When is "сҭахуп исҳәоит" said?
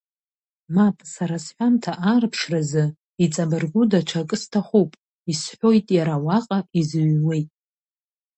4.41-5.87